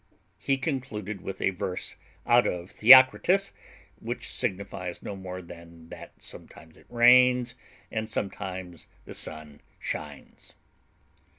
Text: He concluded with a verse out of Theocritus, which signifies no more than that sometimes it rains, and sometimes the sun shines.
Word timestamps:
He 0.39 0.57
concluded 0.57 1.21
with 1.21 1.39
a 1.43 1.51
verse 1.51 1.95
out 2.25 2.47
of 2.47 2.71
Theocritus, 2.71 3.53
which 3.99 4.27
signifies 4.31 5.03
no 5.03 5.15
more 5.15 5.43
than 5.43 5.89
that 5.89 6.19
sometimes 6.19 6.75
it 6.75 6.87
rains, 6.89 7.53
and 7.91 8.09
sometimes 8.09 8.87
the 9.05 9.13
sun 9.13 9.61
shines. 9.77 10.55